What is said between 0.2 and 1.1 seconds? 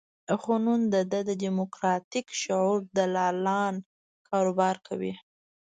خو نن د